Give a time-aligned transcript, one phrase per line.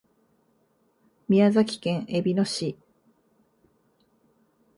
[1.29, 2.75] 宮崎県えびの市